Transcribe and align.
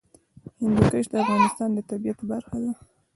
هندوکش 0.61 1.05
د 1.11 1.13
افغانستان 1.23 1.69
د 1.73 1.79
طبیعت 1.89 2.19
برخه 2.31 2.57
ده. 2.63 2.71